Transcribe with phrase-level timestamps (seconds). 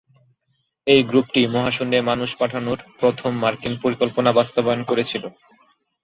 [0.87, 5.23] এই গ্রুপটি মহাশূন্যে মানুষ পাঠানোর প্রথম মার্কিন পরিকল্পনা বাস্তবায়ন করেছিল।